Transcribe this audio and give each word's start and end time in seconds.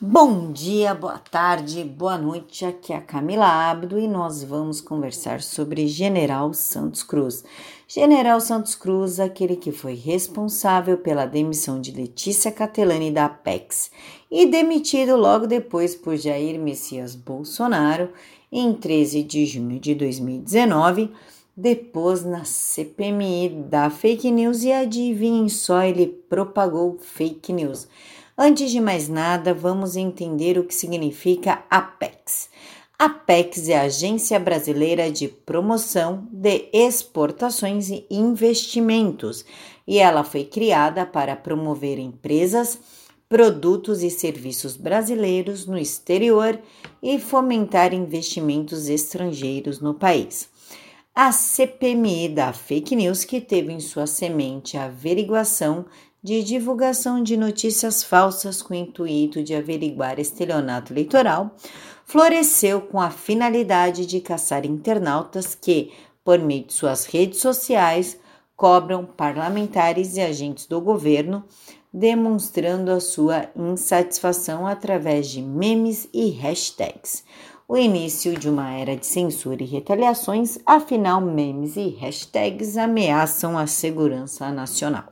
Bom 0.00 0.52
dia, 0.52 0.94
boa 0.94 1.18
tarde, 1.18 1.82
boa 1.82 2.16
noite. 2.16 2.64
Aqui 2.64 2.92
é 2.92 2.96
a 2.96 3.00
Camila 3.00 3.46
Abdo 3.46 3.98
e 3.98 4.06
nós 4.06 4.44
vamos 4.44 4.80
conversar 4.80 5.42
sobre 5.42 5.88
General 5.88 6.54
Santos 6.54 7.02
Cruz. 7.02 7.44
General 7.88 8.40
Santos 8.40 8.76
Cruz, 8.76 9.18
aquele 9.18 9.56
que 9.56 9.72
foi 9.72 9.94
responsável 9.94 10.98
pela 10.98 11.26
demissão 11.26 11.80
de 11.80 11.90
Letícia 11.90 12.52
Catelani 12.52 13.10
da 13.10 13.24
Apex 13.24 13.90
e 14.30 14.46
demitido 14.46 15.16
logo 15.16 15.48
depois 15.48 15.96
por 15.96 16.16
Jair 16.16 16.60
Messias 16.60 17.16
Bolsonaro 17.16 18.08
em 18.52 18.72
13 18.72 19.24
de 19.24 19.46
junho 19.46 19.80
de 19.80 19.96
2019, 19.96 21.10
depois 21.60 22.24
na 22.24 22.44
CPMI 22.44 23.48
da 23.68 23.90
fake 23.90 24.30
news 24.30 24.62
e 24.62 24.70
adivinhem 24.70 25.48
só, 25.48 25.82
ele 25.82 26.06
propagou 26.06 26.96
fake 27.00 27.52
news. 27.52 27.88
Antes 28.38 28.70
de 28.70 28.80
mais 28.80 29.08
nada, 29.08 29.52
vamos 29.52 29.96
entender 29.96 30.56
o 30.56 30.62
que 30.62 30.72
significa 30.72 31.64
APEX. 31.68 32.48
APEX 32.96 33.68
é 33.68 33.76
a 33.76 33.82
Agência 33.82 34.38
Brasileira 34.38 35.10
de 35.10 35.26
Promoção 35.26 36.28
de 36.30 36.68
Exportações 36.72 37.90
e 37.90 38.06
Investimentos 38.08 39.44
e 39.84 39.98
ela 39.98 40.22
foi 40.22 40.44
criada 40.44 41.04
para 41.04 41.34
promover 41.34 41.98
empresas, 41.98 42.78
produtos 43.28 44.04
e 44.04 44.10
serviços 44.10 44.76
brasileiros 44.76 45.66
no 45.66 45.76
exterior 45.76 46.56
e 47.02 47.18
fomentar 47.18 47.92
investimentos 47.92 48.88
estrangeiros 48.88 49.80
no 49.80 49.92
país. 49.92 50.56
A 51.20 51.32
CPMI 51.32 52.28
da 52.28 52.52
Fake 52.52 52.94
News, 52.94 53.24
que 53.24 53.40
teve 53.40 53.72
em 53.72 53.80
sua 53.80 54.06
semente 54.06 54.76
a 54.76 54.84
averiguação 54.84 55.84
de 56.22 56.44
divulgação 56.44 57.20
de 57.20 57.36
notícias 57.36 58.04
falsas 58.04 58.62
com 58.62 58.72
o 58.72 58.76
intuito 58.76 59.42
de 59.42 59.52
averiguar 59.52 60.20
estelionato 60.20 60.92
eleitoral, 60.92 61.56
floresceu 62.04 62.82
com 62.82 63.00
a 63.00 63.10
finalidade 63.10 64.06
de 64.06 64.20
caçar 64.20 64.64
internautas 64.64 65.56
que, 65.56 65.92
por 66.22 66.38
meio 66.38 66.66
de 66.66 66.72
suas 66.72 67.04
redes 67.04 67.40
sociais, 67.40 68.16
cobram 68.54 69.04
parlamentares 69.04 70.16
e 70.16 70.20
agentes 70.20 70.66
do 70.66 70.80
governo, 70.80 71.44
demonstrando 71.92 72.92
a 72.92 73.00
sua 73.00 73.48
insatisfação 73.56 74.68
através 74.68 75.28
de 75.28 75.42
memes 75.42 76.08
e 76.12 76.30
hashtags. 76.30 77.24
O 77.70 77.76
início 77.76 78.34
de 78.34 78.48
uma 78.48 78.72
era 78.72 78.96
de 78.96 79.04
censura 79.04 79.62
e 79.62 79.66
retaliações, 79.66 80.58
afinal, 80.64 81.20
memes 81.20 81.76
e 81.76 81.90
hashtags 82.00 82.78
ameaçam 82.78 83.58
a 83.58 83.66
segurança 83.66 84.50
nacional. 84.50 85.04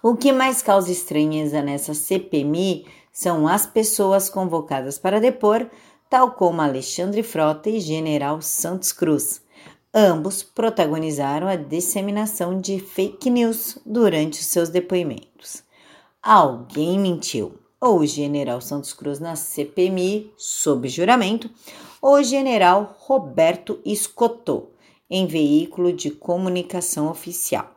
O 0.00 0.14
que 0.14 0.32
mais 0.32 0.62
causa 0.62 0.92
estranheza 0.92 1.60
nessa 1.60 1.94
CPMI 1.94 2.86
são 3.12 3.48
as 3.48 3.66
pessoas 3.66 4.30
convocadas 4.30 4.98
para 4.98 5.18
depor, 5.18 5.68
tal 6.08 6.30
como 6.30 6.62
Alexandre 6.62 7.24
Frota 7.24 7.68
e 7.68 7.80
General 7.80 8.40
Santos 8.40 8.92
Cruz. 8.92 9.42
Ambos 9.92 10.44
protagonizaram 10.44 11.48
a 11.48 11.56
disseminação 11.56 12.60
de 12.60 12.78
fake 12.78 13.30
news 13.30 13.76
durante 13.84 14.44
seus 14.44 14.68
depoimentos. 14.68 15.64
Alguém 16.22 17.00
mentiu. 17.00 17.65
Ou 17.80 18.00
o 18.00 18.06
General 18.06 18.60
Santos 18.60 18.92
Cruz 18.92 19.20
na 19.20 19.36
CPMI, 19.36 20.32
sob 20.36 20.88
juramento, 20.88 21.50
ou 22.00 22.22
General 22.22 22.96
Roberto 22.98 23.80
Escotô, 23.84 24.70
em 25.10 25.26
veículo 25.26 25.92
de 25.92 26.10
comunicação 26.10 27.10
oficial. 27.10 27.76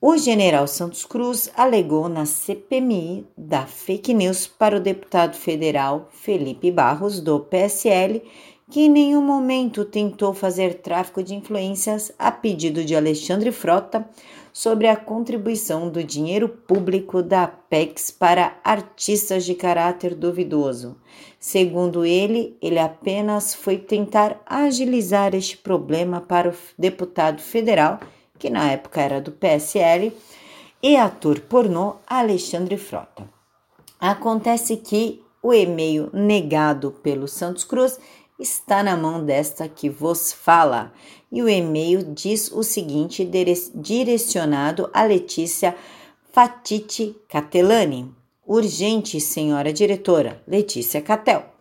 O 0.00 0.16
general 0.16 0.68
Santos 0.68 1.04
Cruz 1.04 1.50
alegou 1.56 2.08
na 2.08 2.26
CPMI 2.26 3.26
da 3.36 3.66
fake 3.66 4.12
news 4.12 4.46
para 4.46 4.76
o 4.76 4.80
deputado 4.80 5.34
federal 5.34 6.08
Felipe 6.10 6.70
Barros, 6.70 7.18
do 7.18 7.40
PSL, 7.40 8.22
que 8.70 8.80
em 8.80 8.88
nenhum 8.88 9.22
momento 9.22 9.84
tentou 9.84 10.34
fazer 10.34 10.80
tráfico 10.80 11.22
de 11.22 11.34
influências 11.34 12.12
a 12.18 12.30
pedido 12.32 12.84
de 12.84 12.96
Alexandre 12.96 13.52
Frota 13.52 14.08
sobre 14.52 14.88
a 14.88 14.96
contribuição 14.96 15.88
do 15.88 16.02
dinheiro 16.02 16.48
público 16.48 17.22
da 17.22 17.44
Apex 17.44 18.10
para 18.10 18.58
artistas 18.64 19.44
de 19.44 19.54
caráter 19.54 20.14
duvidoso. 20.14 20.96
Segundo 21.38 22.04
ele, 22.04 22.56
ele 22.60 22.78
apenas 22.78 23.54
foi 23.54 23.78
tentar 23.78 24.42
agilizar 24.46 25.34
este 25.34 25.56
problema 25.56 26.20
para 26.20 26.50
o 26.50 26.54
deputado 26.78 27.40
federal 27.40 28.00
que 28.38 28.50
na 28.50 28.70
época 28.70 29.00
era 29.00 29.20
do 29.20 29.32
PSL, 29.32 30.12
e 30.82 30.96
ator 30.96 31.40
pornô 31.40 31.96
Alexandre 32.06 32.76
Frota. 32.76 33.28
Acontece 33.98 34.76
que 34.76 35.22
o 35.42 35.52
e-mail 35.52 36.10
negado 36.12 36.92
pelo 37.02 37.26
Santos 37.26 37.64
Cruz 37.64 37.98
está 38.38 38.82
na 38.82 38.96
mão 38.96 39.24
desta 39.24 39.68
que 39.68 39.88
vos 39.88 40.32
fala, 40.32 40.92
e 41.30 41.42
o 41.42 41.48
e-mail 41.48 42.02
diz 42.14 42.50
o 42.52 42.62
seguinte, 42.62 43.28
direcionado 43.74 44.90
a 44.92 45.02
Letícia 45.04 45.76
Fatiti 46.32 47.16
Catelani. 47.28 48.14
Urgente, 48.46 49.20
senhora 49.20 49.72
diretora, 49.72 50.40
Letícia 50.46 51.02
Catel 51.02 51.56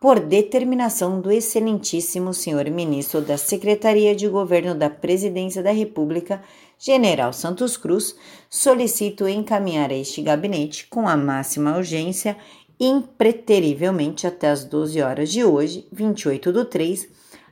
por 0.00 0.18
determinação 0.18 1.20
do 1.20 1.30
excelentíssimo 1.30 2.32
senhor 2.32 2.64
ministro 2.70 3.20
da 3.20 3.36
Secretaria 3.36 4.16
de 4.16 4.26
Governo 4.28 4.74
da 4.74 4.88
Presidência 4.88 5.62
da 5.62 5.72
República, 5.72 6.42
General 6.78 7.34
Santos 7.34 7.76
Cruz, 7.76 8.16
solicito 8.48 9.28
encaminhar 9.28 9.90
a 9.90 9.94
este 9.94 10.22
gabinete 10.22 10.86
com 10.86 11.06
a 11.06 11.18
máxima 11.18 11.76
urgência, 11.76 12.34
impreterivelmente 12.80 14.26
até 14.26 14.48
as 14.48 14.64
12 14.64 15.02
horas 15.02 15.30
de 15.30 15.44
hoje, 15.44 15.86
28 15.92 16.50
do 16.50 16.64
3, 16.64 17.06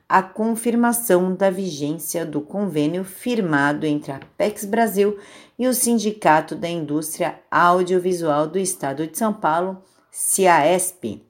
a 0.09 0.23
confirmação 0.23 1.35
da 1.35 1.51
vigência 1.51 2.25
do 2.25 2.41
convênio 2.41 3.05
firmado 3.05 3.85
entre 3.85 4.11
a 4.11 4.21
PEX 4.39 4.65
Brasil 4.65 5.19
e 5.59 5.69
o 5.69 5.75
Sindicato 5.75 6.57
da 6.57 6.69
Indústria 6.69 7.39
Audiovisual 7.51 8.47
do 8.47 8.59
Estado 8.59 9.07
de 9.07 9.19
São 9.19 9.35
Paulo, 9.35 9.83
CIAESP 10.11 11.29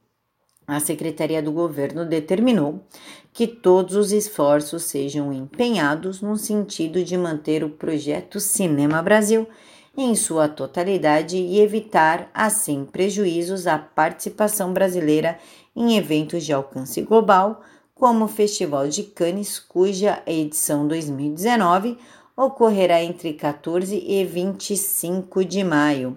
a 0.69 0.81
Secretaria 0.81 1.43
do 1.43 1.51
Governo 1.51 2.05
determinou 2.05 2.85
que 3.33 3.47
todos 3.47 3.97
os 3.97 4.13
esforços 4.13 4.83
sejam 4.83 5.33
empenhados 5.33 6.21
no 6.21 6.37
sentido 6.37 7.03
de 7.03 7.17
manter 7.17 7.65
o 7.65 7.71
projeto 7.71 8.39
Cinema 8.39 9.03
Brasil 9.03 9.49
em 10.01 10.15
sua 10.15 10.49
totalidade 10.49 11.37
e 11.37 11.61
evitar, 11.61 12.31
assim, 12.33 12.85
prejuízos 12.85 13.67
à 13.67 13.77
participação 13.77 14.73
brasileira 14.73 15.37
em 15.75 15.97
eventos 15.97 16.45
de 16.45 16.53
alcance 16.53 17.03
global, 17.03 17.63
como 17.97 18.27
o 18.27 18.29
Festival 18.29 18.87
de 18.87 19.03
Cannes, 19.03 19.59
cuja 19.59 20.23
edição 20.25 20.87
2019 20.87 21.99
ocorrerá 22.37 23.03
entre 23.03 23.33
14 23.33 23.97
e 24.07 24.25
25 24.25 25.45
de 25.45 25.65
maio. 25.65 26.17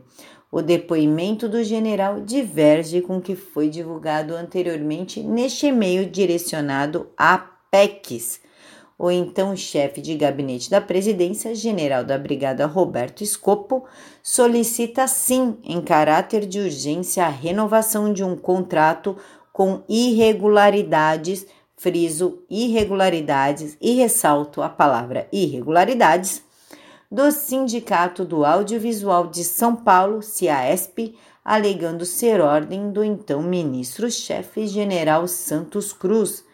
O 0.52 0.62
depoimento 0.62 1.50
do 1.50 1.64
general 1.64 2.22
diverge 2.22 3.02
com 3.02 3.18
o 3.18 3.22
que 3.22 3.36
foi 3.36 3.68
divulgado 3.68 4.36
anteriormente 4.36 5.24
neste 5.24 5.66
e-mail 5.66 6.08
direcionado 6.08 7.10
a 7.18 7.40
PECs. 7.72 8.42
O 9.04 9.10
então 9.10 9.56
chefe 9.56 10.00
de 10.00 10.14
gabinete 10.14 10.70
da 10.70 10.80
presidência, 10.80 11.56
general 11.56 12.04
da 12.04 12.20
brigada 12.20 12.68
Roberto 12.68 13.24
Escopo, 13.24 13.84
solicita 14.22 15.08
sim, 15.08 15.58
em 15.64 15.82
caráter 15.82 16.46
de 16.46 16.60
urgência, 16.60 17.26
a 17.26 17.28
renovação 17.28 18.14
de 18.14 18.24
um 18.24 18.36
contrato 18.36 19.18
com 19.52 19.82
irregularidades, 19.90 21.48
friso 21.76 22.44
irregularidades 22.48 23.76
e 23.82 23.96
ressalto 23.96 24.62
a 24.62 24.70
palavra 24.70 25.28
irregularidades 25.32 26.44
do 27.12 27.32
Sindicato 27.32 28.24
do 28.24 28.46
Audiovisual 28.46 29.26
de 29.26 29.44
São 29.44 29.76
Paulo, 29.76 30.22
CIASP, 30.22 31.18
alegando 31.44 32.06
ser 32.06 32.40
ordem 32.40 32.92
do 32.92 33.04
então 33.04 33.42
ministro-chefe 33.42 34.68
general 34.68 35.28
Santos 35.28 35.92
Cruz. 35.92 36.46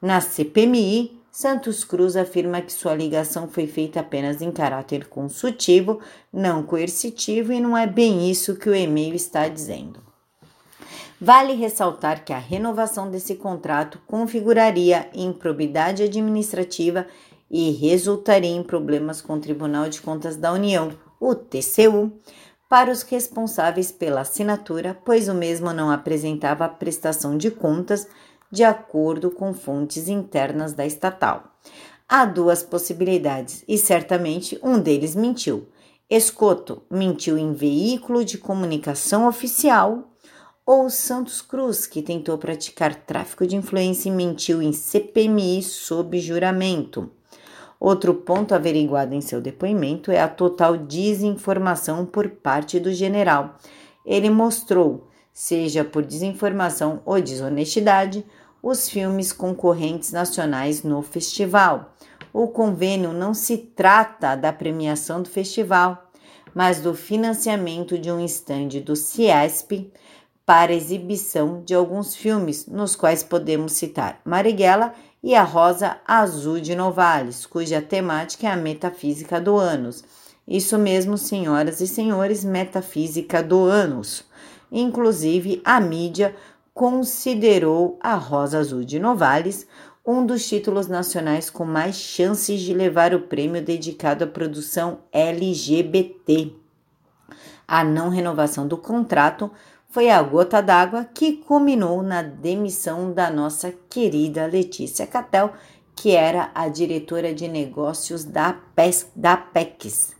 Na 0.00 0.20
CPMI, 0.20 1.16
Santos 1.36 1.84
Cruz 1.84 2.16
afirma 2.16 2.62
que 2.62 2.72
sua 2.72 2.94
ligação 2.94 3.46
foi 3.46 3.66
feita 3.66 4.00
apenas 4.00 4.40
em 4.40 4.50
caráter 4.50 5.04
consultivo, 5.04 6.00
não 6.32 6.62
coercitivo, 6.62 7.52
e 7.52 7.60
não 7.60 7.76
é 7.76 7.86
bem 7.86 8.30
isso 8.30 8.56
que 8.56 8.70
o 8.70 8.74
e-mail 8.74 9.14
está 9.14 9.46
dizendo. 9.46 10.00
Vale 11.20 11.52
ressaltar 11.52 12.24
que 12.24 12.32
a 12.32 12.38
renovação 12.38 13.10
desse 13.10 13.34
contrato 13.34 14.00
configuraria 14.06 15.10
improbidade 15.12 16.02
administrativa 16.02 17.06
e 17.50 17.70
resultaria 17.70 18.56
em 18.56 18.62
problemas 18.62 19.20
com 19.20 19.34
o 19.34 19.40
Tribunal 19.40 19.90
de 19.90 20.00
Contas 20.00 20.36
da 20.36 20.50
União, 20.54 20.90
o 21.20 21.34
TCU, 21.34 22.12
para 22.66 22.90
os 22.90 23.02
responsáveis 23.02 23.92
pela 23.92 24.22
assinatura, 24.22 24.98
pois 25.04 25.28
o 25.28 25.34
mesmo 25.34 25.70
não 25.74 25.90
apresentava 25.90 26.66
prestação 26.66 27.36
de 27.36 27.50
contas 27.50 28.08
de 28.50 28.64
acordo 28.64 29.30
com 29.30 29.52
fontes 29.52 30.08
internas 30.08 30.72
da 30.72 30.86
estatal. 30.86 31.56
Há 32.08 32.24
duas 32.24 32.62
possibilidades 32.62 33.64
e 33.66 33.76
certamente 33.76 34.58
um 34.62 34.78
deles 34.78 35.16
mentiu. 35.16 35.68
Escoto 36.08 36.82
mentiu 36.88 37.36
em 37.36 37.52
veículo 37.52 38.24
de 38.24 38.38
comunicação 38.38 39.26
oficial 39.26 40.12
ou 40.64 40.88
Santos 40.90 41.40
Cruz, 41.42 41.86
que 41.86 42.02
tentou 42.02 42.38
praticar 42.38 42.94
tráfico 42.94 43.46
de 43.46 43.56
influência 43.56 44.08
e 44.08 44.12
mentiu 44.12 44.60
em 44.60 44.72
CPMI 44.72 45.62
sob 45.62 46.18
juramento. 46.18 47.10
Outro 47.78 48.14
ponto 48.14 48.54
averiguado 48.54 49.14
em 49.14 49.20
seu 49.20 49.40
depoimento 49.40 50.10
é 50.10 50.20
a 50.20 50.28
total 50.28 50.76
desinformação 50.76 52.06
por 52.06 52.28
parte 52.28 52.80
do 52.80 52.92
general. 52.92 53.56
Ele 54.04 54.30
mostrou, 54.30 55.08
seja 55.36 55.84
por 55.84 56.02
desinformação 56.02 57.02
ou 57.04 57.20
desonestidade, 57.20 58.24
os 58.62 58.88
filmes 58.88 59.34
concorrentes 59.34 60.10
nacionais 60.10 60.82
no 60.82 61.02
festival. 61.02 61.94
O 62.32 62.48
convênio 62.48 63.12
não 63.12 63.34
se 63.34 63.58
trata 63.58 64.34
da 64.34 64.50
premiação 64.50 65.20
do 65.20 65.28
festival, 65.28 66.10
mas 66.54 66.80
do 66.80 66.94
financiamento 66.94 67.98
de 67.98 68.10
um 68.10 68.18
estande 68.18 68.80
do 68.80 68.96
CIESP 68.96 69.92
para 70.46 70.72
exibição 70.72 71.62
de 71.62 71.74
alguns 71.74 72.16
filmes, 72.16 72.66
nos 72.66 72.96
quais 72.96 73.22
podemos 73.22 73.72
citar 73.72 74.18
Marighella 74.24 74.94
e 75.22 75.34
A 75.34 75.42
Rosa 75.42 75.98
Azul 76.08 76.60
de 76.60 76.74
Novales, 76.74 77.44
cuja 77.44 77.82
temática 77.82 78.46
é 78.46 78.52
a 78.52 78.56
metafísica 78.56 79.38
do 79.38 79.54
ânus. 79.54 80.02
Isso 80.48 80.78
mesmo, 80.78 81.18
senhoras 81.18 81.82
e 81.82 81.86
senhores, 81.86 82.42
metafísica 82.42 83.42
do 83.42 83.64
ânus. 83.64 84.24
Inclusive, 84.76 85.62
a 85.64 85.80
mídia 85.80 86.36
considerou 86.74 87.98
A 87.98 88.14
Rosa 88.14 88.58
Azul 88.58 88.84
de 88.84 88.98
Novales 88.98 89.66
um 90.04 90.24
dos 90.26 90.46
títulos 90.46 90.86
nacionais 90.86 91.48
com 91.48 91.64
mais 91.64 91.96
chances 91.96 92.60
de 92.60 92.74
levar 92.74 93.14
o 93.14 93.22
prêmio 93.22 93.64
dedicado 93.64 94.24
à 94.24 94.26
produção 94.26 94.98
LGBT. 95.10 96.52
A 97.66 97.82
não 97.82 98.10
renovação 98.10 98.68
do 98.68 98.76
contrato 98.76 99.50
foi 99.88 100.10
a 100.10 100.22
gota 100.22 100.60
d'água 100.60 101.06
que 101.06 101.38
culminou 101.38 102.02
na 102.02 102.20
demissão 102.20 103.14
da 103.14 103.30
nossa 103.30 103.72
querida 103.88 104.44
Letícia 104.44 105.06
Catel, 105.06 105.54
que 105.94 106.10
era 106.10 106.50
a 106.54 106.68
diretora 106.68 107.32
de 107.32 107.48
negócios 107.48 108.26
da, 108.26 108.52
PES, 108.52 109.10
da 109.16 109.38
PEX. 109.38 110.15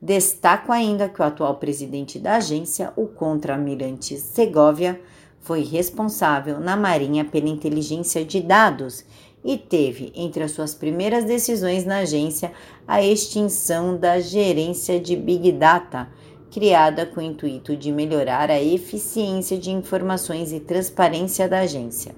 Destaco 0.00 0.70
ainda 0.70 1.08
que 1.08 1.20
o 1.20 1.24
atual 1.24 1.56
presidente 1.56 2.18
da 2.18 2.36
agência, 2.36 2.92
o 2.94 3.06
contra-almirante 3.06 4.16
Segovia, 4.16 5.00
foi 5.40 5.64
responsável 5.64 6.60
na 6.60 6.76
Marinha 6.76 7.24
pela 7.24 7.48
inteligência 7.48 8.24
de 8.24 8.40
dados 8.40 9.04
e 9.44 9.56
teve 9.56 10.12
entre 10.14 10.42
as 10.42 10.52
suas 10.52 10.74
primeiras 10.74 11.24
decisões 11.24 11.84
na 11.84 11.98
agência 11.98 12.52
a 12.86 13.02
extinção 13.02 13.96
da 13.96 14.20
gerência 14.20 15.00
de 15.00 15.16
Big 15.16 15.52
Data 15.52 16.08
criada 16.50 17.04
com 17.04 17.20
o 17.20 17.22
intuito 17.22 17.76
de 17.76 17.92
melhorar 17.92 18.50
a 18.50 18.60
eficiência 18.60 19.58
de 19.58 19.70
informações 19.70 20.52
e 20.52 20.60
transparência 20.60 21.48
da 21.48 21.60
agência. 21.60 22.14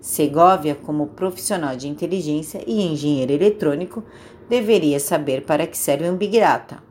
Segovia, 0.00 0.74
como 0.74 1.08
profissional 1.08 1.76
de 1.76 1.88
inteligência 1.88 2.62
e 2.66 2.82
engenheiro 2.82 3.32
eletrônico, 3.32 4.02
deveria 4.48 4.98
saber 4.98 5.42
para 5.42 5.66
que 5.66 5.78
serve 5.78 6.08
um 6.08 6.16
Big 6.16 6.38
Data. 6.38 6.89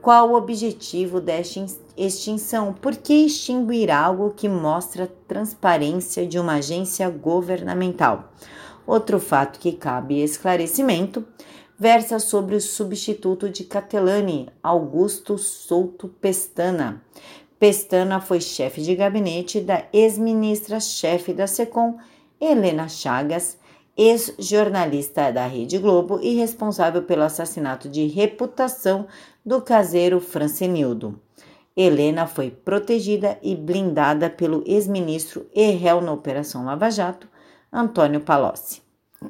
Qual 0.00 0.30
o 0.30 0.36
objetivo 0.36 1.20
desta 1.20 1.60
extinção? 1.96 2.72
Por 2.72 2.96
que 2.96 3.26
extinguir 3.26 3.90
algo 3.90 4.30
que 4.30 4.48
mostra 4.48 5.10
transparência 5.26 6.24
de 6.24 6.38
uma 6.38 6.54
agência 6.54 7.10
governamental? 7.10 8.32
Outro 8.86 9.18
fato 9.18 9.58
que 9.58 9.72
cabe 9.72 10.22
esclarecimento 10.22 11.26
versa 11.76 12.20
sobre 12.20 12.54
o 12.54 12.60
substituto 12.60 13.50
de 13.50 13.64
Catelani, 13.64 14.48
Augusto 14.62 15.36
Souto 15.36 16.08
Pestana. 16.08 17.02
Pestana 17.58 18.20
foi 18.20 18.40
chefe 18.40 18.80
de 18.80 18.94
gabinete 18.94 19.60
da 19.60 19.84
ex-ministra-chefe 19.92 21.32
da 21.32 21.48
SECOM, 21.48 21.98
Helena 22.40 22.88
Chagas, 22.88 23.58
ex-jornalista 23.98 25.32
da 25.32 25.44
Rede 25.48 25.76
Globo 25.76 26.20
e 26.22 26.36
responsável 26.36 27.02
pelo 27.02 27.22
assassinato 27.22 27.88
de 27.88 28.06
reputação 28.06 29.08
do 29.44 29.60
caseiro 29.60 30.20
Francenildo. 30.20 31.20
Helena 31.76 32.24
foi 32.24 32.48
protegida 32.48 33.38
e 33.42 33.56
blindada 33.56 34.30
pelo 34.30 34.62
ex-ministro 34.64 35.46
e 35.52 35.70
réu 35.70 36.00
na 36.00 36.12
Operação 36.12 36.64
Lava 36.64 36.88
Jato, 36.90 37.28
Antônio 37.72 38.20
Palocci. 38.20 38.82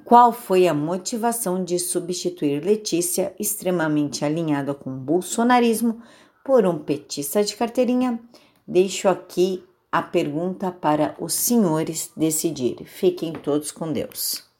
Qual 0.04 0.32
foi 0.32 0.68
a 0.68 0.74
motivação 0.74 1.64
de 1.64 1.78
substituir 1.78 2.62
Letícia, 2.62 3.34
extremamente 3.38 4.22
alinhada 4.22 4.74
com 4.74 4.90
o 4.90 4.96
bolsonarismo, 4.96 6.02
por 6.44 6.66
um 6.66 6.78
petista 6.78 7.42
de 7.42 7.56
carteirinha? 7.56 8.20
Deixo 8.66 9.08
aqui 9.08 9.64
a 9.90 10.02
pergunta 10.02 10.70
para 10.70 11.16
os 11.18 11.32
senhores 11.32 12.12
decidir. 12.14 12.84
Fiquem 12.84 13.32
todos 13.32 13.70
com 13.70 13.90
Deus. 13.90 14.47